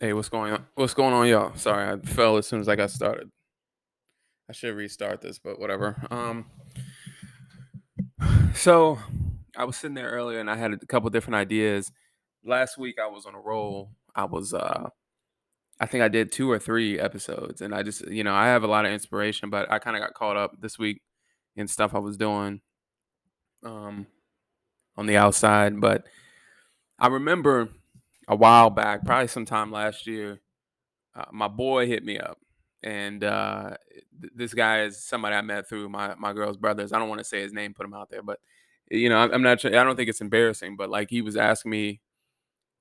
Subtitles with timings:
[0.00, 0.66] Hey, what's going on?
[0.74, 1.54] What's going on, y'all?
[1.54, 3.30] Sorry, I fell as soon as I got started.
[4.48, 6.04] I should restart this, but whatever.
[6.10, 6.46] Um,
[8.54, 8.98] so
[9.56, 11.92] I was sitting there earlier and I had a couple different ideas.
[12.44, 13.90] Last week I was on a roll.
[14.14, 14.88] I was uh
[15.80, 18.64] I think I did two or three episodes and I just you know, I have
[18.64, 21.02] a lot of inspiration, but I kind of got caught up this week
[21.56, 22.60] in stuff I was doing
[23.64, 24.06] um
[24.96, 26.04] on the outside, but
[26.98, 27.68] I remember
[28.28, 30.40] a while back, probably sometime last year,
[31.14, 32.38] uh, my boy hit me up
[32.84, 33.70] and uh,
[34.20, 36.92] th- this guy is somebody I met through my my girl's brothers.
[36.92, 38.38] I don't want to say his name, put him out there, but
[38.90, 39.60] you know, I'm, not.
[39.60, 42.00] sure- I don't think it's embarrassing, but like he was asking me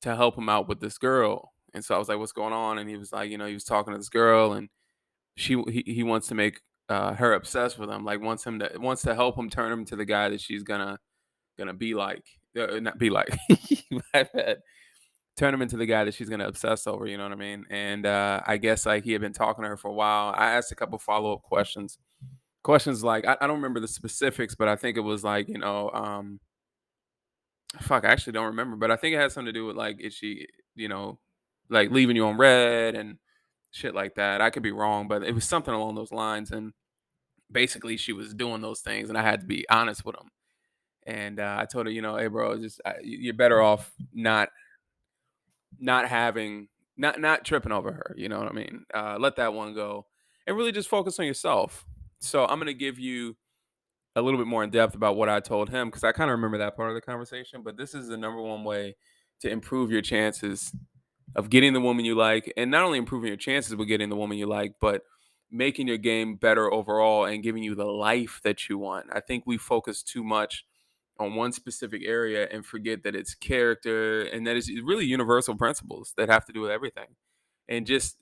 [0.02, 2.78] to help him out with this girl, and so I was like, "What's going on?"
[2.78, 4.70] And he was like, "You know, he was talking to this girl, and
[5.38, 8.72] she he, he wants to make uh, her obsessed with him, like wants him to
[8.78, 11.00] wants to help him turn him to the guy that she's gonna
[11.58, 12.26] gonna be like,
[12.60, 13.38] uh, not be like."
[13.92, 14.28] My
[15.38, 17.06] turn him into the guy that she's gonna obsess over.
[17.08, 17.66] You know what I mean?
[17.70, 20.34] And uh, I guess like he had been talking to her for a while.
[20.36, 21.98] I asked a couple follow up questions.
[22.64, 25.58] Questions like I, I don't remember the specifics, but I think it was like you
[25.58, 26.40] know, um,
[27.82, 30.00] fuck, I actually don't remember, but I think it had something to do with like
[30.00, 31.20] is she, you know,
[31.70, 33.18] like leaving you on read and
[33.72, 34.42] shit like that.
[34.42, 36.52] I could be wrong, but it was something along those lines.
[36.52, 36.74] And
[37.52, 40.30] basically, she was doing those things, and I had to be honest with him.
[41.06, 44.50] And uh, I told her, you know, hey, bro, just uh, you're better off not
[45.80, 48.86] not having not not tripping over her you know what i mean?
[48.94, 50.06] Uh, let that one go
[50.46, 51.86] and really just focus on yourself.
[52.20, 53.36] So i'm to give you
[54.16, 56.36] a little bit more in depth about what i told him because i kind of
[56.36, 58.96] remember that part of the conversation but this is the number one way
[59.42, 60.74] to improve your chances
[61.36, 64.16] of getting the woman you like and not only improving your chances of getting the
[64.16, 65.02] woman you like but
[65.54, 69.06] making your game better overall and giving you the life that you want.
[69.14, 70.66] I think we focus too much
[71.20, 76.14] on one specific area and forget that it's character and that it's really universal principles
[76.18, 77.08] that have to do with everything.
[77.70, 78.18] And just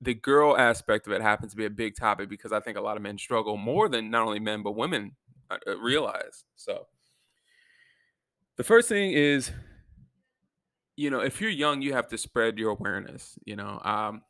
[0.00, 2.82] the girl aspect of it happens to be a big topic because I think a
[2.82, 5.12] lot of men struggle more than not only men but women
[5.50, 6.44] uh, uh, realize.
[6.56, 6.86] So
[8.56, 9.50] the first thing is,
[10.96, 13.38] you know, if you're young, you have to spread your awareness.
[13.44, 14.22] You know, um,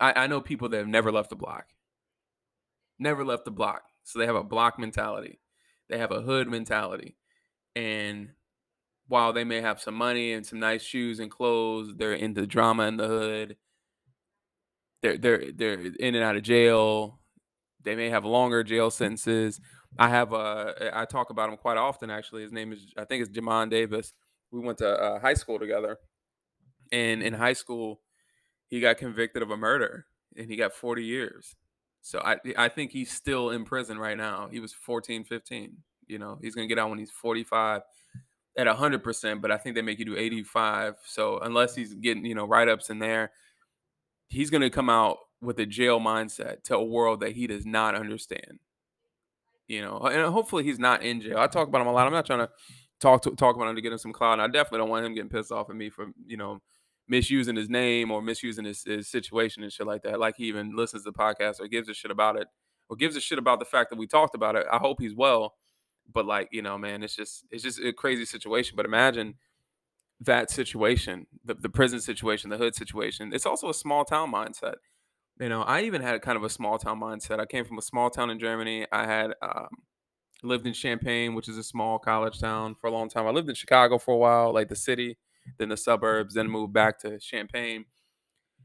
[0.00, 1.66] I, I know people that have never left the block,
[2.98, 5.40] never left the block, so they have a block mentality,
[5.92, 7.16] they have a hood mentality,
[7.76, 8.30] and
[9.08, 12.84] while they may have some money and some nice shoes and clothes, they're into drama
[12.84, 13.56] in the hood.
[15.02, 17.20] They're they're they're in and out of jail.
[17.82, 19.60] They may have longer jail sentences.
[19.98, 22.42] I have uh I talk about him quite often actually.
[22.42, 24.14] His name is I think it's Jamon Davis.
[24.50, 25.98] We went to uh, high school together,
[26.90, 28.00] and in high school,
[28.68, 31.54] he got convicted of a murder, and he got 40 years.
[32.02, 34.48] So I I think he's still in prison right now.
[34.50, 35.76] He was 14, 15.
[36.08, 37.82] You know, he's gonna get out when he's 45
[38.56, 40.96] at 100%, but I think they make you do 85.
[41.06, 43.32] So unless he's getting, you know, write ups in there,
[44.28, 47.66] he's going to come out with a jail mindset to a world that he does
[47.66, 48.58] not understand.
[49.68, 51.38] You know, and uh, hopefully he's not in jail.
[51.38, 52.06] I talk about him a lot.
[52.06, 52.50] I'm not trying to
[53.00, 54.38] talk to talk about him to get him some clout.
[54.38, 56.60] I definitely don't want him getting pissed off at me for, you know,
[57.12, 60.18] misusing his name or misusing his, his situation and shit like that.
[60.18, 62.48] Like he even listens to the podcast or gives a shit about it
[62.88, 64.66] or gives a shit about the fact that we talked about it.
[64.72, 65.54] I hope he's well
[66.12, 69.34] but like you know man it's just it's just a crazy situation but imagine
[70.20, 74.74] that situation the, the prison situation the hood situation it's also a small town mindset
[75.40, 77.82] you know i even had kind of a small town mindset i came from a
[77.82, 79.68] small town in germany i had um,
[80.42, 83.48] lived in champaign which is a small college town for a long time i lived
[83.48, 85.18] in chicago for a while like the city
[85.58, 87.84] then the suburbs then moved back to champaign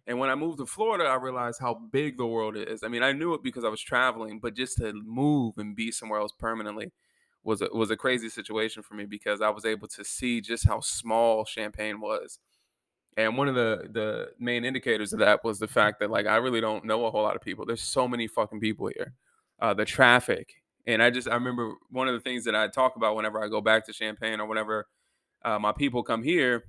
[0.08, 2.82] and when I moved to Florida, I realized how big the world is.
[2.82, 5.92] I mean, I knew it because I was traveling, but just to move and be
[5.92, 6.94] somewhere else permanently
[7.44, 10.66] was a, was a crazy situation for me because I was able to see just
[10.66, 12.40] how small Champaign was.
[13.18, 16.38] And one of the the main indicators of that was the fact that like I
[16.38, 17.66] really don't know a whole lot of people.
[17.66, 19.14] There's so many fucking people here.
[19.60, 20.54] Uh, the traffic,
[20.86, 23.48] and I just I remember one of the things that I talk about whenever I
[23.50, 24.88] go back to Champaign or whenever
[25.44, 26.66] uh, my people come here.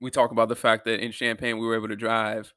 [0.00, 2.52] We talk about the fact that in Champaign we were able to drive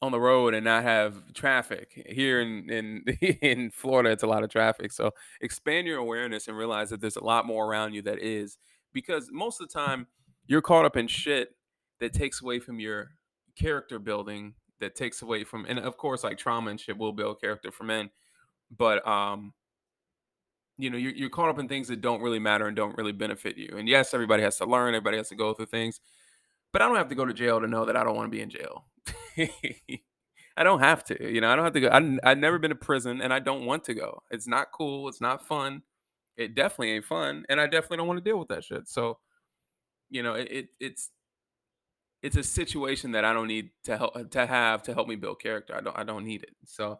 [0.00, 2.04] on the road and not have traffic.
[2.08, 3.02] Here in in
[3.42, 4.92] in Florida, it's a lot of traffic.
[4.92, 8.58] So expand your awareness and realize that there's a lot more around you that is
[8.92, 10.06] because most of the time
[10.46, 11.50] you're caught up in shit
[12.00, 13.10] that takes away from your
[13.56, 17.40] character building, that takes away from and of course like trauma and shit will build
[17.40, 18.10] character for men.
[18.76, 19.52] But um
[20.78, 23.12] you know, you're, you're caught up in things that don't really matter and don't really
[23.12, 23.74] benefit you.
[23.76, 26.00] And yes, everybody has to learn, everybody has to go through things,
[26.72, 28.36] but I don't have to go to jail to know that I don't want to
[28.36, 28.86] be in jail.
[30.56, 31.88] I don't have to, you know, I don't have to go.
[31.88, 34.22] I, I've never been to prison and I don't want to go.
[34.30, 35.08] It's not cool.
[35.08, 35.82] It's not fun.
[36.36, 37.44] It definitely ain't fun.
[37.48, 38.88] And I definitely don't want to deal with that shit.
[38.88, 39.18] So,
[40.10, 41.10] you know, it, it it's,
[42.22, 45.40] it's a situation that I don't need to help to have to help me build
[45.40, 45.76] character.
[45.76, 46.50] I don't I don't need it.
[46.64, 46.98] So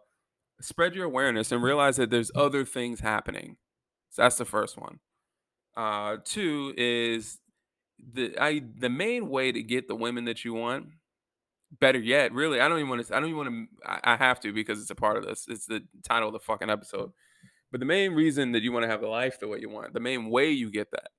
[0.61, 3.57] spread your awareness and realize that there's other things happening.
[4.09, 4.99] So that's the first one.
[5.75, 7.39] Uh, two is
[8.13, 10.87] the I the main way to get the women that you want.
[11.79, 13.15] Better yet, really, I don't even want to.
[13.15, 13.89] I don't even want to.
[13.89, 15.45] I, I have to because it's a part of this.
[15.47, 17.11] It's the title of the fucking episode.
[17.71, 19.93] But the main reason that you want to have a life the way you want,
[19.93, 21.09] the main way you get that,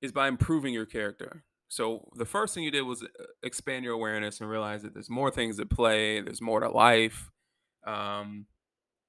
[0.00, 1.44] is by improving your character.
[1.68, 3.06] So the first thing you did was uh,
[3.42, 6.20] expand your awareness and realize that there's more things at play.
[6.20, 7.30] There's more to life.
[7.86, 8.46] Um,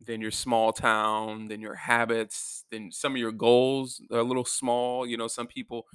[0.06, 4.46] than your small town, than your habits, than some of your goals are a little
[4.46, 5.06] small.
[5.06, 5.86] You know, some people,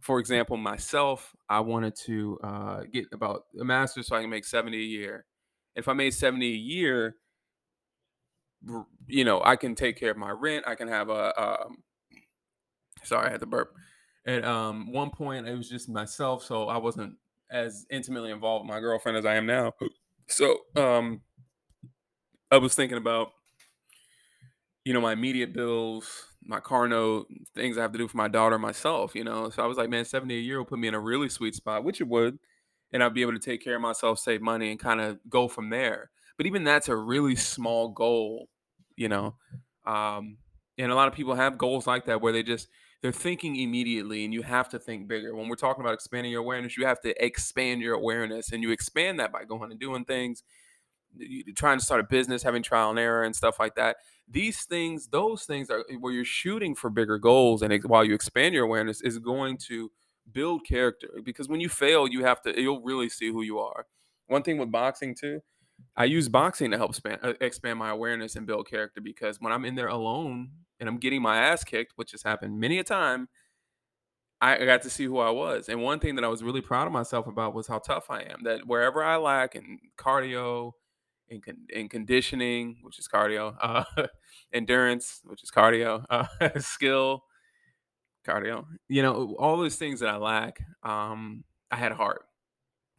[0.00, 4.44] for example, myself, I wanted to uh, get about a master so I can make
[4.44, 5.26] 70 a year.
[5.74, 7.16] If I made 70 a year,
[9.06, 10.64] you know, I can take care of my rent.
[10.66, 11.82] I can have a, um,
[13.02, 13.74] sorry, I had to burp.
[14.26, 17.14] At um, one point, it was just myself, so I wasn't
[17.50, 19.72] as intimately involved with my girlfriend as I am now.
[20.28, 21.20] So um,
[22.50, 23.28] I was thinking about
[24.86, 28.28] you know, my immediate bills, my car note, things I have to do for my
[28.28, 29.50] daughter, myself, you know.
[29.50, 31.56] So I was like, man, 70 a year will put me in a really sweet
[31.56, 32.38] spot, which it would.
[32.92, 35.48] And I'd be able to take care of myself, save money, and kind of go
[35.48, 36.10] from there.
[36.36, 38.48] But even that's a really small goal,
[38.96, 39.34] you know.
[39.84, 40.38] Um,
[40.78, 42.68] and a lot of people have goals like that where they just
[43.02, 45.34] they're thinking immediately and you have to think bigger.
[45.34, 48.70] When we're talking about expanding your awareness, you have to expand your awareness and you
[48.70, 50.44] expand that by going and doing things
[51.54, 53.96] trying to start a business, having trial and error and stuff like that.
[54.28, 58.54] These things, those things are where you're shooting for bigger goals, and while you expand
[58.54, 59.90] your awareness, is going to
[60.32, 61.20] build character.
[61.24, 63.86] Because when you fail, you have to, you'll really see who you are.
[64.26, 65.40] One thing with boxing too,
[65.96, 69.00] I use boxing to help expand, uh, expand my awareness and build character.
[69.00, 72.58] Because when I'm in there alone and I'm getting my ass kicked, which has happened
[72.58, 73.28] many a time,
[74.40, 75.68] I got to see who I was.
[75.68, 78.20] And one thing that I was really proud of myself about was how tough I
[78.20, 78.42] am.
[78.44, 80.72] That wherever I lack in cardio,
[81.28, 83.84] in, con- in conditioning, which is cardio, uh,
[84.52, 86.26] endurance, which is cardio, uh,
[86.58, 87.24] skill,
[88.26, 88.66] cardio.
[88.88, 92.22] You know, all those things that I lack, um, I had a heart.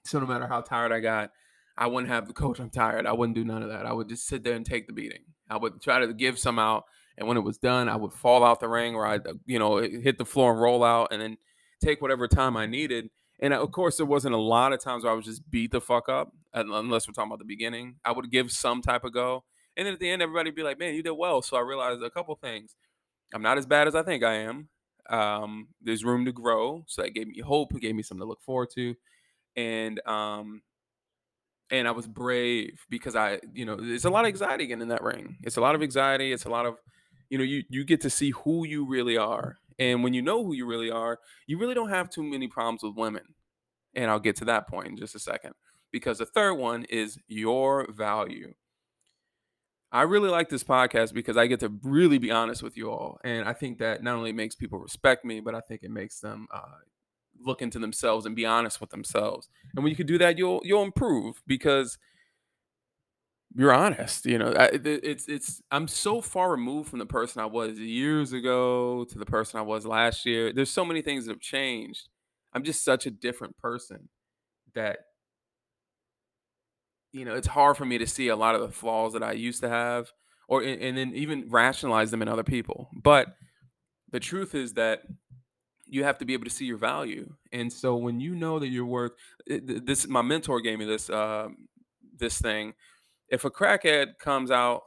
[0.04, 1.32] So no matter how tired I got,
[1.78, 2.60] I wouldn't have the coach.
[2.60, 3.06] I'm tired.
[3.06, 3.86] I wouldn't do none of that.
[3.86, 5.24] I would just sit there and take the beating.
[5.50, 6.86] I would try to give some out,
[7.18, 9.78] and when it was done, I would fall out the ring, or I, you know,
[9.78, 11.38] hit the floor and roll out, and then
[11.82, 13.10] take whatever time I needed
[13.40, 15.82] and of course, there wasn't a lot of times where I was just beat the
[15.82, 17.96] fuck up, unless we're talking about the beginning.
[18.04, 19.44] I would give some type of go.
[19.76, 21.42] And then at the end, everybody be like, man, you did well.
[21.42, 22.76] So I realized a couple things.
[23.34, 24.70] I'm not as bad as I think I am.
[25.10, 26.84] Um, there's room to grow.
[26.88, 27.74] So that gave me hope.
[27.76, 28.96] It gave me something to look forward to.
[29.56, 30.62] And, um,
[31.70, 34.88] and I was brave because I, you know, there's a lot of anxiety getting in
[34.88, 35.38] that ring.
[35.44, 36.32] It's a lot of anxiety.
[36.32, 36.78] It's a lot of,
[37.30, 40.44] you know, you you get to see who you really are and when you know
[40.44, 43.24] who you really are, you really don't have too many problems with women.
[43.94, 45.54] And I'll get to that point in just a second.
[45.92, 48.54] Because the third one is your value.
[49.92, 53.20] I really like this podcast because I get to really be honest with you all.
[53.24, 56.20] And I think that not only makes people respect me, but I think it makes
[56.20, 56.80] them uh,
[57.40, 59.48] look into themselves and be honest with themselves.
[59.76, 61.98] And when you can do that, you'll you'll improve because
[63.56, 64.26] you're honest.
[64.26, 68.34] You know, I, it's it's I'm so far removed from the person I was years
[68.34, 70.52] ago to the person I was last year.
[70.52, 72.10] There's so many things that have changed.
[72.54, 74.10] I'm just such a different person
[74.76, 75.00] that
[77.18, 79.34] you know it's hard for me to see a lot of the flaws that I
[79.34, 80.12] used to have,
[80.48, 82.90] or and then even rationalize them in other people.
[82.94, 83.28] But
[84.12, 85.04] the truth is that
[85.86, 88.68] you have to be able to see your value, and so when you know that
[88.68, 89.14] you're worth
[89.48, 91.50] this, my mentor gave me this uh,
[92.18, 92.74] this thing
[93.30, 94.84] if a crackhead comes out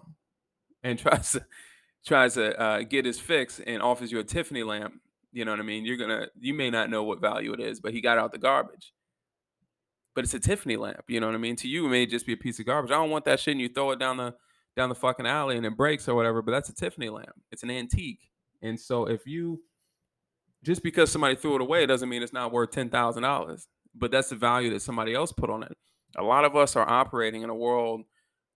[0.82, 1.44] and tries to
[2.06, 4.94] tries to uh, get his fix and offers you a Tiffany lamp,
[5.32, 5.84] you know what I mean?
[5.84, 8.38] You're gonna you may not know what value it is, but he got out the
[8.38, 8.92] garbage.
[10.14, 11.56] But it's a Tiffany lamp, you know what I mean?
[11.56, 12.90] To you, it may just be a piece of garbage.
[12.90, 14.34] I don't want that shit, and you throw it down the
[14.76, 16.42] down the fucking alley and it breaks or whatever.
[16.42, 17.32] But that's a Tiffany lamp.
[17.50, 18.30] It's an antique,
[18.62, 19.62] and so if you
[20.62, 23.68] just because somebody threw it away it doesn't mean it's not worth ten thousand dollars.
[23.94, 25.76] But that's the value that somebody else put on it.
[26.16, 28.02] A lot of us are operating in a world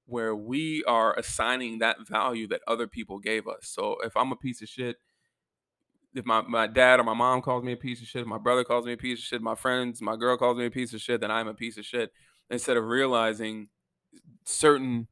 [0.07, 3.63] where we are assigning that value that other people gave us.
[3.63, 4.97] So if I'm a piece of shit,
[6.15, 8.65] if my, my dad or my mom calls me a piece of shit, my brother
[8.65, 11.01] calls me a piece of shit, my friends, my girl calls me a piece of
[11.01, 12.13] shit, then I'm a piece of shit.
[12.51, 13.69] Instead of realizing
[14.45, 15.09] certain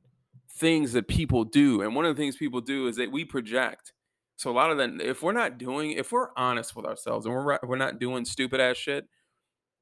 [0.49, 1.83] things that people do.
[1.83, 3.93] And one of the things people do is that we project.
[4.37, 7.35] So a lot of that, if we're not doing, if we're honest with ourselves and
[7.35, 9.07] we're we're not doing stupid ass shit,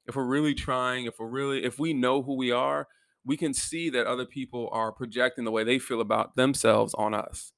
[0.07, 2.87] if we're really trying, if we're really, if we know who we are,
[3.25, 7.13] we can see that other people are projecting the way they feel about themselves on
[7.13, 7.53] us.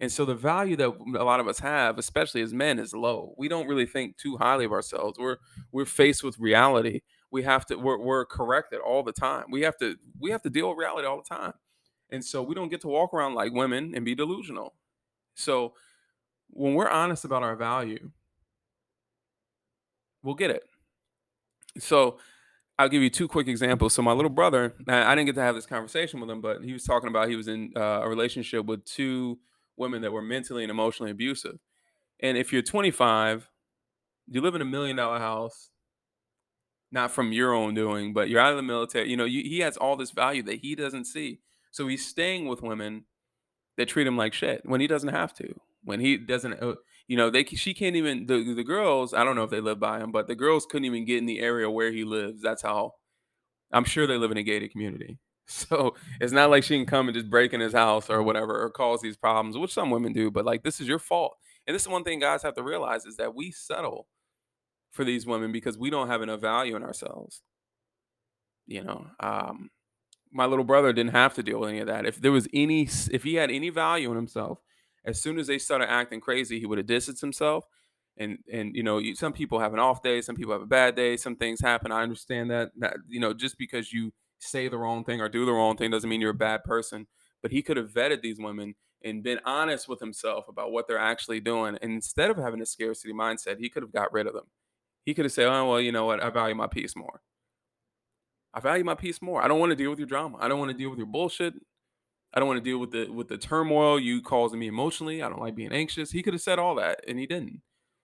[0.00, 3.34] And so the value that a lot of us have, especially as men, is low.
[3.36, 5.18] We don't really think too highly of ourselves.
[5.18, 5.38] We're
[5.72, 7.00] we're faced with reality.
[7.30, 9.46] We have to we're, we're corrected all the time.
[9.50, 11.54] We have to we have to deal with reality all the time.
[12.10, 14.74] And so we don't get to walk around like women and be delusional.
[15.34, 15.74] So
[16.50, 18.10] when we're honest about our value,
[20.22, 20.62] we'll get it.
[21.78, 22.18] So
[22.78, 23.92] I'll give you two quick examples.
[23.92, 26.72] So my little brother, I didn't get to have this conversation with him, but he
[26.72, 29.38] was talking about he was in uh, a relationship with two
[29.78, 31.58] women that were mentally and emotionally abusive.
[32.20, 33.48] And if you're 25,
[34.26, 35.70] you live in a million dollar house,
[36.90, 39.10] not from your own doing, but you're out of the military.
[39.10, 41.40] You know, you, he has all this value that he doesn't see.
[41.70, 43.04] So he's staying with women
[43.76, 45.54] that treat him like shit when he doesn't have to.
[45.84, 46.74] When he doesn't, uh,
[47.06, 49.14] you know, they she can't even the the girls.
[49.14, 51.26] I don't know if they live by him, but the girls couldn't even get in
[51.26, 52.42] the area where he lives.
[52.42, 52.94] That's how.
[53.70, 55.18] I'm sure they live in a gated community.
[55.50, 58.62] So it's not like she can come and just break in his house or whatever
[58.62, 60.30] or cause these problems, which some women do.
[60.30, 61.36] But like, this is your fault.
[61.66, 64.08] And this is one thing guys have to realize is that we settle
[64.90, 67.42] for these women because we don't have enough value in ourselves.
[68.66, 69.70] You know, um,
[70.30, 72.04] my little brother didn't have to deal with any of that.
[72.04, 74.60] If there was any, if he had any value in himself,
[75.04, 77.64] as soon as they started acting crazy, he would have distanced himself.
[78.18, 80.66] And and you know, you, some people have an off day, some people have a
[80.66, 81.92] bad day, some things happen.
[81.92, 82.70] I understand that.
[82.78, 85.90] That you know, just because you say the wrong thing or do the wrong thing
[85.90, 87.06] doesn't mean you're a bad person.
[87.42, 90.98] But he could have vetted these women and been honest with himself about what they're
[90.98, 91.78] actually doing.
[91.80, 94.46] And instead of having a scarcity mindset, he could have got rid of them.
[95.04, 96.22] He could have said, "Oh well, you know what?
[96.22, 97.22] I value my peace more.
[98.52, 99.42] I value my peace more.
[99.42, 100.38] I don't want to deal with your drama.
[100.40, 101.54] I don't want to deal with your bullshit.
[102.34, 105.22] I don't want to deal with the with the turmoil you causing me emotionally.
[105.22, 107.62] I don't like being anxious." He could have said all that, and he didn't.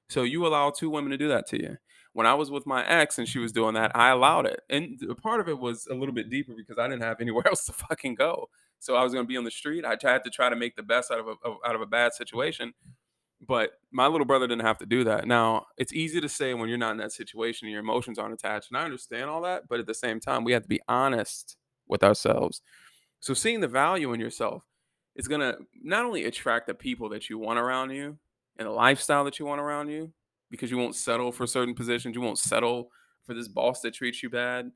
[0.08, 1.76] So you allow two women to do that to you
[2.14, 4.60] when I was with my ex and she was doing that, I allowed it.
[4.70, 7.66] And part of it was a little bit deeper because I didn't have anywhere else
[7.66, 8.48] to fucking go.
[8.78, 9.84] So I was going to be on the street.
[9.84, 12.14] I had to try to make the best out of a out of a bad
[12.14, 12.72] situation.
[13.46, 15.26] But my little brother didn't have to do that.
[15.26, 18.32] Now, it's easy to say when you're not in that situation and your emotions aren't
[18.32, 18.70] attached.
[18.70, 21.56] And I understand all that, but at the same time, we have to be honest
[21.86, 22.62] with ourselves.
[23.20, 24.62] So seeing the value in yourself
[25.16, 28.18] is going to not only attract the people that you want around you
[28.56, 30.12] and the lifestyle that you want around you,
[30.54, 32.14] because you won't settle for certain positions.
[32.14, 32.92] You won't settle
[33.26, 34.70] for this boss that treats you bad.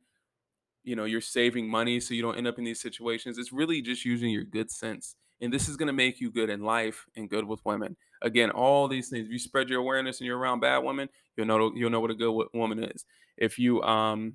[0.82, 3.38] You know, you're saving money so you don't end up in these situations.
[3.38, 5.14] It's really just using your good sense.
[5.40, 7.96] And this is going to make you good in life and good with women.
[8.22, 9.26] Again, all these things.
[9.26, 12.10] If you spread your awareness and you're around bad women, you'll know you'll know what
[12.10, 13.04] a good woman is.
[13.36, 14.34] If you um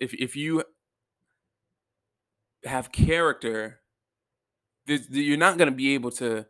[0.00, 0.64] if if you
[2.64, 3.80] have character,
[4.86, 6.46] you're not going to be able to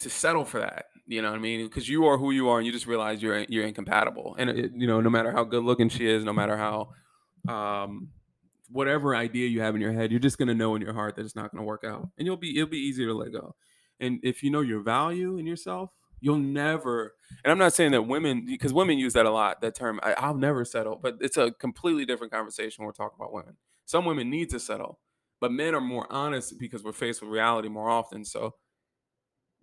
[0.00, 0.86] to settle for that.
[1.06, 1.66] You know what I mean?
[1.66, 4.36] Because you are who you are, and you just realize you're you're incompatible.
[4.38, 6.90] And it, you know, no matter how good looking she is, no matter how,
[7.48, 8.08] um,
[8.68, 11.24] whatever idea you have in your head, you're just gonna know in your heart that
[11.24, 13.54] it's not gonna work out, and you'll be it'll be easier to let go.
[13.98, 15.90] And if you know your value in yourself,
[16.20, 17.14] you'll never.
[17.44, 20.00] And I'm not saying that women, because women use that a lot, that term.
[20.02, 22.82] I, I'll never settle, but it's a completely different conversation.
[22.82, 23.56] When we're talking about women.
[23.84, 25.00] Some women need to settle,
[25.40, 28.24] but men are more honest because we're faced with reality more often.
[28.24, 28.54] So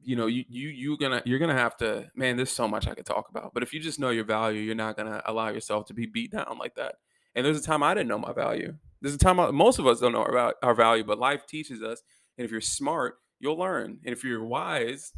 [0.04, 2.94] you know, you you you gonna you're gonna have to man, there's so much I
[2.94, 3.54] could talk about.
[3.54, 6.32] But if you just know your value, you're not gonna allow yourself to be beat
[6.32, 6.96] down like that.
[7.36, 8.75] And there's a time I didn't know my value.
[9.01, 11.84] There's a time I, most of us don't know about our value, but life teaches
[11.84, 12.01] us.
[12.38, 14.00] And if you're smart, you'll learn.
[14.06, 15.12] And if you're wise,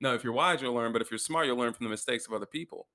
[0.00, 0.92] no, if you're wise, you'll learn.
[0.92, 2.86] But if you're smart, you'll learn from the mistakes of other people.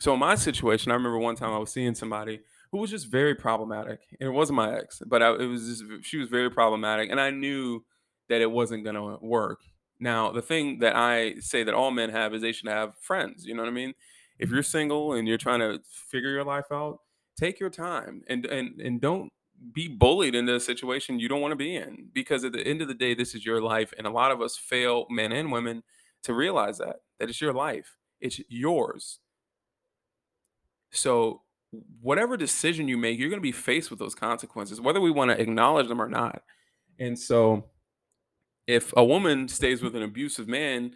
[0.00, 3.08] So in my situation, I remember one time I was seeing somebody who was just
[3.08, 6.50] very problematic, and it wasn't my ex, but I, it was just she was very
[6.50, 7.84] problematic, and I knew
[8.28, 9.60] that it wasn't gonna work.
[10.00, 13.44] Now, the thing that I say that all men have is they should have friends.
[13.44, 13.94] You know what I mean?
[14.38, 14.66] If you're mm-hmm.
[14.66, 17.00] single and you're trying to figure your life out,
[17.38, 19.32] take your time and and and don't
[19.72, 22.82] be bullied into a situation you don't want to be in because at the end
[22.82, 25.50] of the day this is your life and a lot of us fail men and
[25.50, 25.82] women
[26.22, 29.20] to realize that that it's your life it's yours
[30.90, 31.42] so
[32.00, 35.30] whatever decision you make you're going to be faced with those consequences whether we want
[35.30, 36.42] to acknowledge them or not
[36.98, 37.64] and so
[38.68, 40.92] if a woman stays with an abusive man,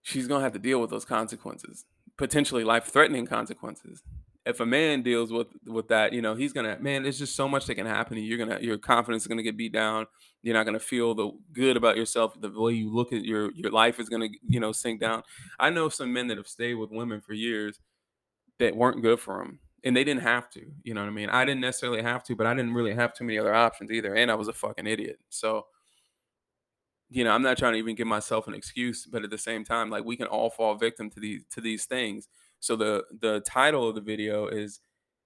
[0.00, 1.84] she's gonna have to deal with those consequences,
[2.16, 4.02] potentially life-threatening consequences.
[4.44, 7.04] If a man deals with with that, you know, he's gonna man.
[7.04, 8.16] There's just so much that can happen.
[8.16, 10.06] You're gonna your confidence is gonna get beat down.
[10.42, 12.40] You're not gonna feel the good about yourself.
[12.40, 15.22] The way you look at your your life is gonna you know sink down.
[15.60, 17.78] I know some men that have stayed with women for years
[18.58, 20.62] that weren't good for them and they didn't have to.
[20.82, 21.28] You know what I mean?
[21.28, 24.14] I didn't necessarily have to, but I didn't really have too many other options either,
[24.14, 25.18] and I was a fucking idiot.
[25.28, 25.66] So
[27.12, 29.64] you know, I'm not trying to even give myself an excuse, but at the same
[29.64, 32.28] time, like we can all fall victim to these to these things.
[32.60, 34.80] So the the title of the video is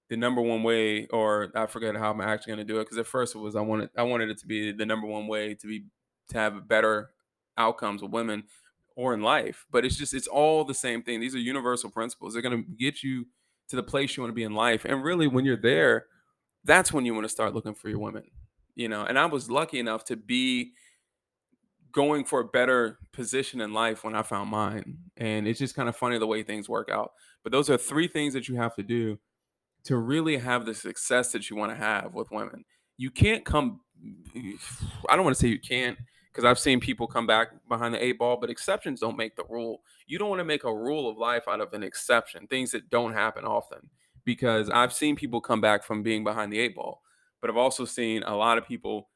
[0.09, 2.97] the number one way, or I forget how I'm actually going to do it because
[2.97, 5.53] at first it was I wanted I wanted it to be the number one way
[5.55, 5.85] to be
[6.29, 7.11] to have better
[7.57, 8.43] outcomes with women
[8.95, 9.65] or in life.
[9.71, 11.19] But it's just it's all the same thing.
[11.21, 12.33] These are universal principles.
[12.33, 13.25] They're going to get you
[13.69, 14.85] to the place you want to be in life.
[14.85, 16.07] And really, when you're there,
[16.63, 18.23] that's when you want to start looking for your women.
[18.75, 20.73] You know, and I was lucky enough to be
[21.91, 24.97] going for a better position in life when I found mine.
[25.17, 27.11] And it's just kind of funny the way things work out.
[27.43, 29.17] But those are three things that you have to do
[29.85, 32.65] to really have the success that you want to have with women.
[32.97, 33.81] You can't come
[35.09, 35.97] I don't want to say you can't
[36.31, 39.43] because I've seen people come back behind the eight ball, but exceptions don't make the
[39.49, 39.81] rule.
[40.05, 42.89] You don't want to make a rule of life out of an exception, things that
[42.89, 43.89] don't happen often.
[44.23, 47.01] Because I've seen people come back from being behind the eight ball,
[47.41, 49.09] but I've also seen a lot of people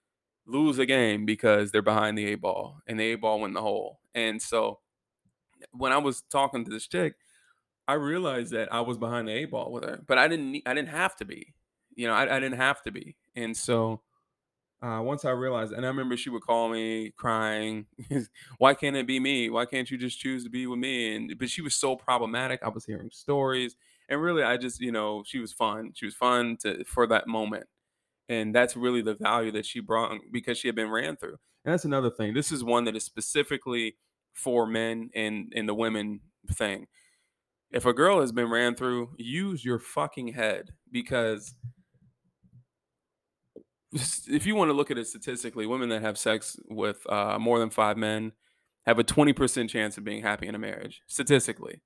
[0.45, 3.55] lose a game because they're behind the eight ball and the eight ball went in
[3.55, 3.99] the hole.
[4.13, 4.79] And so
[5.71, 7.15] when I was talking to this chick,
[7.87, 10.73] I realized that I was behind the eight ball with her, but I didn't I
[10.73, 11.53] didn't have to be.
[11.95, 13.17] You know, I, I didn't have to be.
[13.35, 14.01] And so
[14.81, 17.85] uh, once I realized, and I remember she would call me crying,
[18.57, 19.49] "Why can't it be me?
[19.49, 22.61] Why can't you just choose to be with me?" And but she was so problematic.
[22.63, 23.75] I was hearing stories,
[24.09, 25.91] and really, I just you know she was fun.
[25.93, 27.67] She was fun to for that moment,
[28.31, 31.37] and that's really the value that she brought because she had been ran through.
[31.65, 32.33] And that's another thing.
[32.33, 33.97] This is one that is specifically
[34.33, 36.21] for men and and the women
[36.53, 36.87] thing.
[37.71, 41.53] If a girl has been ran through, use your fucking head because
[43.93, 47.59] if you want to look at it statistically, women that have sex with uh, more
[47.59, 48.31] than five men
[48.85, 51.01] have a 20% chance of being happy in a marriage.
[51.07, 51.81] Statistically,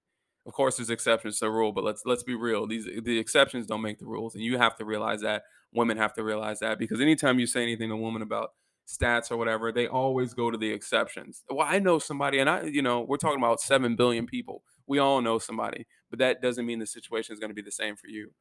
[0.46, 2.68] of course, there's exceptions to the rule, but let's let's be real.
[2.68, 5.44] These the exceptions don't make the rules, and you have to realize that.
[5.74, 8.52] Women have to realize that because anytime you say anything to a woman about
[8.88, 11.44] stats or whatever, they always go to the exceptions.
[11.50, 14.64] Well, I know somebody, and I, you know, we're talking about seven billion people.
[14.88, 17.72] We all know somebody, but that doesn't mean the situation is going to be the
[17.72, 18.32] same for you.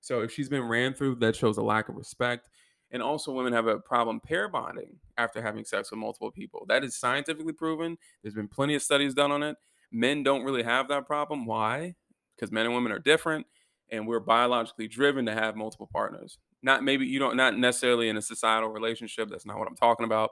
[0.00, 2.50] So if she's been ran through, that shows a lack of respect.
[2.90, 6.64] And also, women have a problem pair bonding after having sex with multiple people.
[6.68, 7.96] That is scientifically proven.
[8.22, 9.56] There's been plenty of studies done on it.
[9.90, 11.46] Men don't really have that problem.
[11.46, 11.94] Why?
[12.36, 13.46] Because men and women are different,
[13.90, 16.38] and we're biologically driven to have multiple partners.
[16.64, 19.28] Not maybe you don't, not necessarily in a societal relationship.
[19.30, 20.30] That's not what I'm talking about.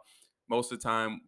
[0.48, 1.20] Most of the time,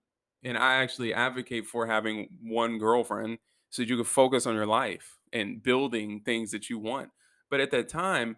[0.43, 3.39] and I actually advocate for having one girlfriend
[3.71, 7.11] so you can focus on your life and building things that you want.
[7.51, 8.37] But at that time,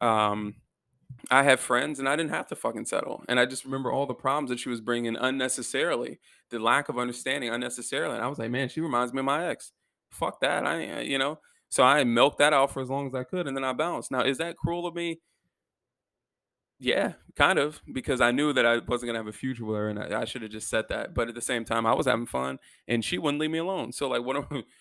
[0.00, 0.54] um,
[1.30, 3.24] I had friends and I didn't have to fucking settle.
[3.28, 6.18] And I just remember all the problems that she was bringing unnecessarily,
[6.50, 8.14] the lack of understanding unnecessarily.
[8.14, 9.72] And I was like, man, she reminds me of my ex.
[10.10, 10.66] Fuck that.
[10.66, 13.56] I, you know, so I milked that out for as long as I could and
[13.56, 14.10] then I bounced.
[14.10, 15.20] Now, is that cruel of me?
[16.80, 19.88] Yeah, kind of, because I knew that I wasn't gonna have a future with her,
[19.88, 21.12] and I, I should have just said that.
[21.12, 23.92] But at the same time, I was having fun, and she wouldn't leave me alone.
[23.92, 24.36] So like, what?
[24.36, 24.64] Am,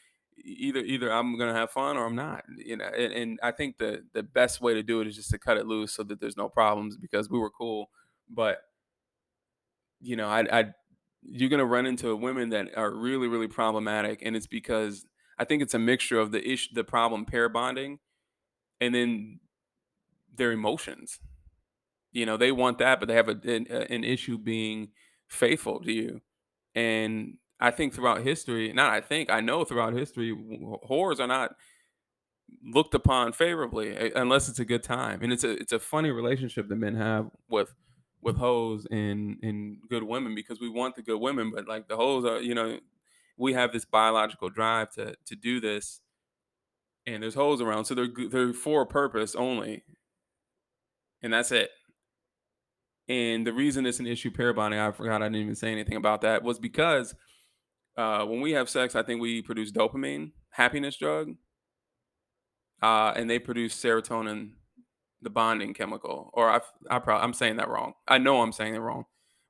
[0.46, 2.44] either either I'm gonna have fun or I'm not.
[2.56, 5.32] You know, and, and, I think the the best way to do it is just
[5.32, 7.90] to cut it loose so that there's no problems because we were cool.
[8.30, 8.60] But
[10.00, 10.66] you know, I I
[11.24, 15.08] you're gonna run into women that are really really problematic, and it's because
[15.40, 18.00] I think it's a mixture of the issue, the problem pair bonding,
[18.80, 19.40] and then
[20.36, 21.20] their emotions.
[22.12, 24.90] You know, they want that, but they have a, an, uh, an issue being
[25.28, 26.22] faithful to you,
[26.76, 31.56] and I think throughout history, not I think, I know throughout history, whores are not
[32.64, 35.22] looked upon favorably unless it's a good time.
[35.22, 37.74] And it's a it's a funny relationship that men have with
[38.22, 41.96] with hoes and and good women because we want the good women, but like the
[41.98, 42.80] hoes are, you know,
[43.38, 46.02] we have this biological drive to to do this,
[47.06, 49.84] and there's hoes around, so they're they're for a purpose only,
[51.22, 51.72] and that's it.
[53.10, 55.96] And the reason it's an issue pair bonding, I forgot I didn't even say anything
[55.96, 57.16] about that, was because
[57.96, 61.36] uh, when we have sex, I think we produce dopamine, happiness drug,
[62.84, 64.52] uh, and they produce serotonin,
[65.22, 66.30] the bonding chemical.
[66.34, 67.94] Or I, I probably I'm saying that wrong.
[68.08, 69.06] I know I'm saying it wrong,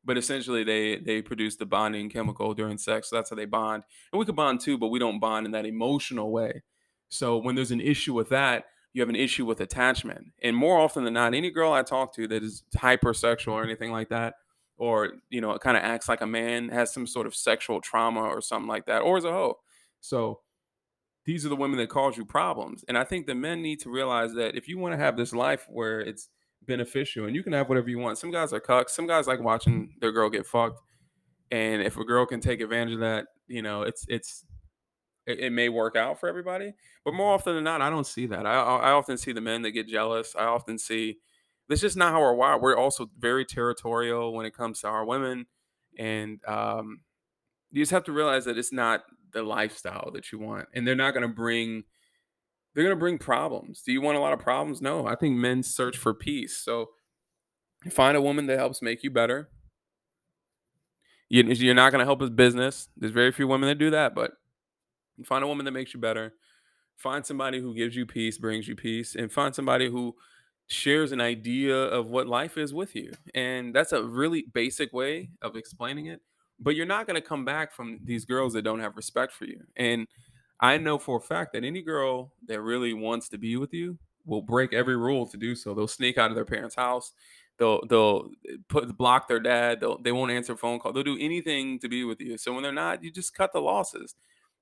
[0.06, 3.10] but essentially they they produce the bonding chemical during sex.
[3.10, 5.52] So that's how they bond, and we could bond too, but we don't bond in
[5.54, 6.64] that emotional way.
[7.10, 8.66] So when there's an issue with that,
[8.98, 12.14] you have an issue with attachment, and more often than not, any girl I talk
[12.16, 14.34] to that is hypersexual or anything like that
[14.78, 18.22] or you know, kind of acts like a man, has some sort of sexual trauma
[18.22, 19.58] or something like that, or is a hoe.
[20.02, 20.42] So
[21.26, 22.86] these are the women that cause you problems.
[22.88, 25.34] And I think the men need to realize that if you want to have this
[25.34, 26.30] life where it's
[26.68, 28.18] beneficial and you can have whatever you want.
[28.18, 28.90] Some guys are cucks.
[28.90, 30.80] Some guys like watching their girl get fucked.
[31.50, 34.46] And if a girl can take advantage of that, you know, it's it's
[35.28, 36.74] it, it may work out for everybody.
[37.06, 38.46] But more often than not, I don't see that.
[38.46, 40.36] I I often see the men that get jealous.
[40.38, 41.18] I often see
[41.70, 42.62] that's just not how we're wired.
[42.62, 45.46] We're also very territorial when it comes to our women,
[46.00, 47.02] and um,
[47.72, 50.96] you just have to realize that it's not the lifestyle that you want, and they're
[50.96, 51.84] not going to bring.
[52.74, 53.82] They're going to bring problems.
[53.82, 54.82] Do you want a lot of problems?
[54.82, 55.08] No.
[55.08, 56.62] I think men search for peace.
[56.64, 56.90] So
[57.90, 59.50] find a woman that helps make you better.
[61.28, 62.88] You, you're not going to help his business.
[62.96, 64.34] There's very few women that do that, but
[65.26, 66.34] find a woman that makes you better.
[66.96, 70.16] Find somebody who gives you peace, brings you peace, and find somebody who
[70.68, 73.14] shares an idea of what life is with you.
[73.34, 76.22] And that's a really basic way of explaining it.
[76.60, 79.46] But you're not going to come back from these girls that don't have respect for
[79.46, 79.62] you.
[79.76, 80.08] And
[80.60, 83.98] I know for a fact that any girl that really wants to be with you
[84.26, 85.74] will break every rule to do so.
[85.74, 87.14] They'll sneak out of their parents' house.
[87.58, 89.80] They'll they'll eh, put block their dad.
[89.80, 90.94] They'll they won't answer phone call.
[90.94, 92.38] They'll do anything to be with you.
[92.38, 94.16] So when they're not, you just cut the losses.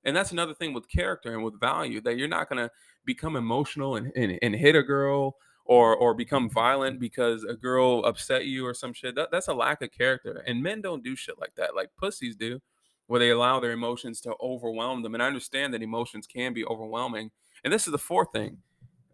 [0.06, 2.72] And that's another thing with character and with value that you're not gonna
[3.06, 8.06] become emotional and, and, and hit a girl or or become violent because a girl
[8.06, 9.16] upset you or some shit.
[9.16, 10.44] That, that's a lack of character.
[10.48, 11.76] And men don't do shit like that.
[11.76, 12.62] Like pussies do,
[13.08, 15.16] where they allow their emotions to overwhelm them.
[15.16, 17.32] And I understand that emotions can be overwhelming.
[17.64, 18.60] And this is the fourth thing.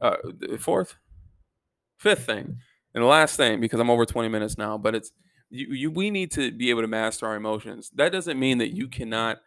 [0.01, 0.17] Uh,
[0.57, 0.95] fourth,
[1.97, 2.57] fifth thing,
[2.95, 4.77] and the last thing because I'm over 20 minutes now.
[4.77, 5.11] But it's
[5.51, 5.91] you, you.
[5.91, 7.91] We need to be able to master our emotions.
[7.95, 9.41] That doesn't mean that you cannot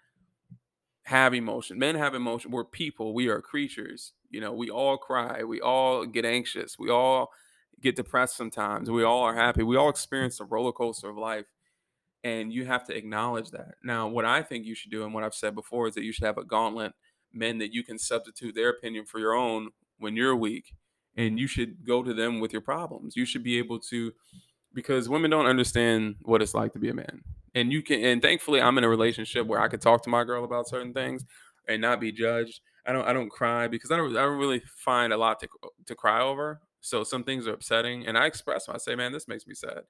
[1.05, 1.79] have emotion.
[1.79, 2.51] Men have emotion.
[2.51, 3.15] We're people.
[3.15, 4.13] We are creatures.
[4.31, 5.45] You know, we all cry.
[5.45, 6.79] We all get anxious.
[6.79, 7.31] We all
[7.81, 8.91] get depressed sometimes.
[8.91, 9.63] We all are happy.
[9.63, 11.45] We all experience the roller coaster of life.
[12.25, 13.75] And you have to acknowledge that.
[13.83, 16.13] Now, what I think you should do, and what I've said before, is that you
[16.13, 16.95] should have a gauntlet
[17.35, 20.73] men that you can substitute their opinion for your own when you're weak.
[21.17, 23.15] And you should go to them with your problems.
[23.15, 24.11] You should be able to,
[24.73, 27.23] because women don't understand what it's like to be a man
[27.55, 30.25] and you can and thankfully i'm in a relationship where i could talk to my
[30.25, 31.25] girl about certain things
[31.69, 32.61] and not be judged.
[32.87, 35.49] I don't i don't cry because i don't i don't really find a lot to
[35.87, 36.61] to cry over.
[36.81, 39.55] So some things are upsetting and i express them i say man this makes me
[39.55, 39.83] sad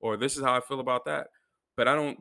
[0.00, 1.28] or this is how i feel about that.
[1.76, 2.18] But i don't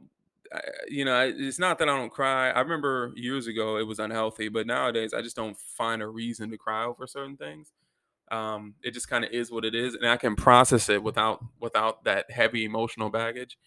[0.87, 2.49] you know it's not that i don't cry.
[2.51, 6.49] I remember years ago it was unhealthy but nowadays i just don't find a reason
[6.51, 7.71] to cry over certain things.
[8.31, 11.43] Um, it just kind of is what it is and i can process it without
[11.59, 13.57] without that heavy emotional baggage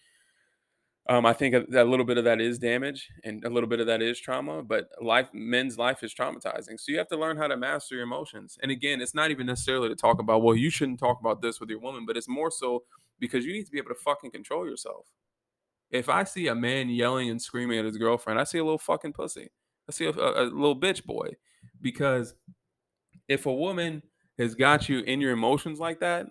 [1.07, 3.79] um, I think a, a, little bit of that is damage and a little bit
[3.79, 6.79] of that is trauma, but life, men's life is traumatizing.
[6.79, 8.57] So you have to learn how to master your emotions.
[8.63, 11.59] And again, it's not even necessarily to talk about, well, you shouldn't talk about this
[11.59, 12.83] with your woman, but it's more so
[13.19, 15.05] because you need to be able to fucking control yourself.
[15.91, 18.79] If I see a man yelling and screaming at his girlfriend, I see a little
[18.79, 19.51] fucking pussy.
[19.87, 21.35] I see a, a, a little bitch boy.
[21.81, 22.33] Because
[23.27, 24.01] if a woman
[24.39, 26.25] has got you in your emotions like that,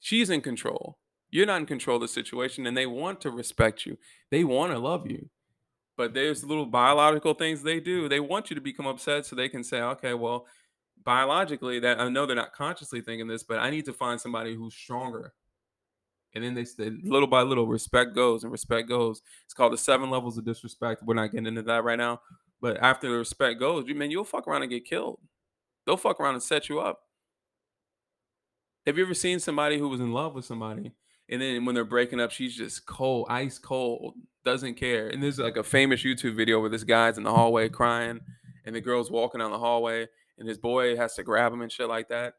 [0.00, 0.97] she's in control
[1.30, 3.98] you're not in control of the situation and they want to respect you.
[4.30, 5.28] They want to love you.
[5.96, 8.08] But there's little biological things they do.
[8.08, 10.46] They want you to become upset so they can say, okay, well,
[11.04, 14.54] biologically, that I know they're not consciously thinking this, but I need to find somebody
[14.54, 15.32] who's stronger.
[16.34, 19.22] And then they say, little by little, respect goes and respect goes.
[19.44, 21.02] It's called the seven levels of disrespect.
[21.02, 22.20] We're not getting into that right now.
[22.60, 25.20] But after the respect goes, you man, you'll fuck around and get killed.
[25.84, 27.00] They'll fuck around and set you up.
[28.86, 30.92] Have you ever seen somebody who was in love with somebody
[31.28, 34.14] and then when they're breaking up, she's just cold, ice cold,
[34.44, 35.08] doesn't care.
[35.08, 38.20] And there's like a famous YouTube video where this guy's in the hallway crying,
[38.64, 41.72] and the girl's walking down the hallway, and his boy has to grab him and
[41.72, 42.34] shit like that.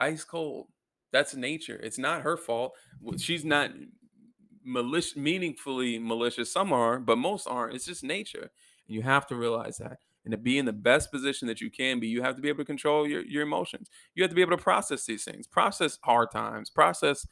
[0.00, 0.66] Ice cold.
[1.12, 1.80] That's nature.
[1.82, 2.72] It's not her fault.
[3.18, 3.70] She's not
[4.64, 6.52] malicious, meaningfully malicious.
[6.52, 7.74] Some are, but most aren't.
[7.74, 8.50] It's just nature.
[8.86, 9.98] And you have to realize that.
[10.26, 12.48] And to be in the best position that you can be, you have to be
[12.48, 13.88] able to control your, your emotions.
[14.14, 17.26] You have to be able to process these things, process hard times, process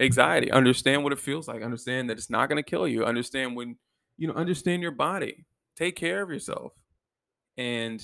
[0.00, 3.54] anxiety, understand what it feels like, understand that it's not going to kill you, understand
[3.54, 3.76] when,
[4.16, 5.44] you know, understand your body,
[5.76, 6.72] take care of yourself.
[7.58, 8.02] And,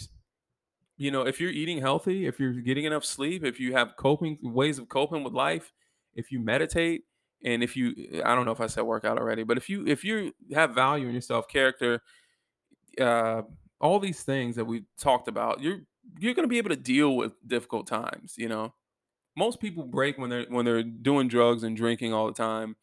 [0.98, 4.38] you know, if you're eating healthy, if you're getting enough sleep, if you have coping
[4.42, 5.72] ways of coping with life,
[6.14, 7.04] if you meditate,
[7.44, 10.04] and if you i don't know if i said workout already but if you if
[10.04, 12.02] you have value in yourself character
[13.00, 13.42] uh
[13.80, 15.80] all these things that we talked about, you're
[16.18, 18.74] you're going to be able to deal with difficult times, you know.
[19.36, 22.76] Most people break when they're when they're doing drugs and drinking all the time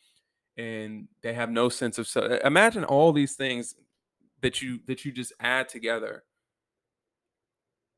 [0.58, 2.31] and they have no sense of self.
[2.43, 3.75] Imagine all these things
[4.41, 6.23] that you that you just add together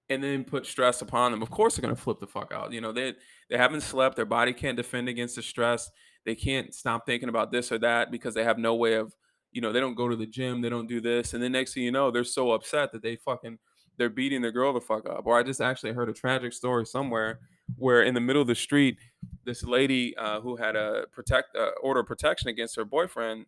[0.10, 1.42] and then put stress upon them.
[1.42, 2.72] Of course they're going to flip the fuck out.
[2.72, 3.14] You know, they
[3.50, 5.92] they haven't slept, their body can't defend against the stress.
[6.26, 9.14] They can't stop thinking about this or that because they have no way of
[9.52, 11.74] you know, they don't go to the gym, they don't do this, and then next
[11.74, 13.58] thing you know, they're so upset that they fucking
[13.98, 15.26] they're beating their girl the fuck up.
[15.26, 17.40] Or I just actually heard a tragic story somewhere
[17.76, 18.98] where in the middle of the street,
[19.44, 23.46] this lady uh, who had a protect uh, order of protection against her boyfriend,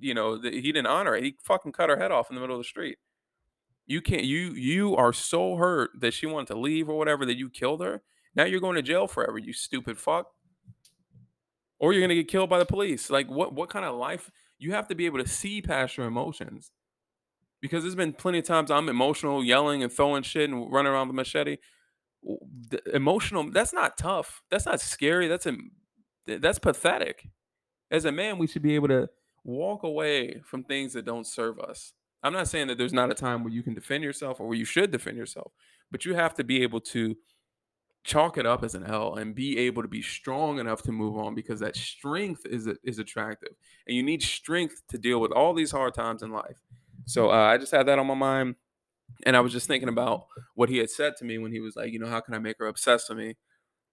[0.00, 1.24] you know, the, he didn't honor it.
[1.24, 2.98] He fucking cut her head off in the middle of the street.
[3.86, 4.24] You can't.
[4.24, 7.82] You you are so hurt that she wanted to leave or whatever that you killed
[7.82, 8.02] her.
[8.34, 9.38] Now you're going to jail forever.
[9.38, 10.28] You stupid fuck.
[11.78, 13.10] Or you're gonna get killed by the police.
[13.10, 13.54] Like what?
[13.54, 14.30] What kind of life?
[14.62, 16.70] You have to be able to see past your emotions.
[17.60, 21.08] Because there's been plenty of times I'm emotional, yelling and throwing shit and running around
[21.08, 21.56] with a machete.
[22.70, 24.42] The emotional, that's not tough.
[24.50, 25.28] That's not scary.
[25.28, 25.56] That's a,
[26.26, 27.28] that's pathetic.
[27.90, 29.08] As a man, we should be able to
[29.44, 31.92] walk away from things that don't serve us.
[32.22, 34.58] I'm not saying that there's not a time where you can defend yourself or where
[34.58, 35.52] you should defend yourself,
[35.90, 37.16] but you have to be able to
[38.04, 41.16] chalk it up as an L and be able to be strong enough to move
[41.16, 43.54] on because that strength is is attractive,
[43.86, 46.62] and you need strength to deal with all these hard times in life.
[47.06, 48.56] So uh, I just had that on my mind,
[49.24, 51.76] and I was just thinking about what he had said to me when he was
[51.76, 53.36] like, you know, how can I make her obsessed with me?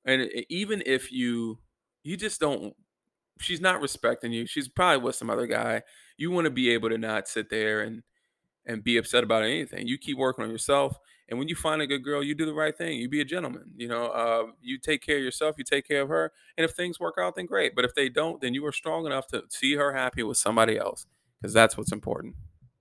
[0.06, 1.60] And even if you
[2.04, 2.74] you just don't
[3.40, 4.46] she's not respecting you.
[4.46, 5.84] She's probably with some other guy.
[6.18, 8.04] You want to be able to not sit there and
[8.66, 9.88] and be upset about anything.
[9.88, 10.98] You keep working on yourself,
[11.30, 12.98] and when you find a good girl, you do the right thing.
[12.98, 13.72] You be a gentleman.
[13.78, 15.56] You know, uh, you take care of yourself.
[15.58, 17.76] You take care of her, and if things work out, then great.
[17.76, 20.78] But if they don't, then you are strong enough to see her happy with somebody
[20.78, 21.06] else,
[21.40, 22.36] because that's what's important.